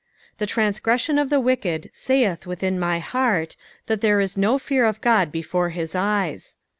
[0.39, 3.55] THE transgression of the wicked satth within my heart,
[3.85, 6.57] tAat ther€ is no fear of God before his eyes.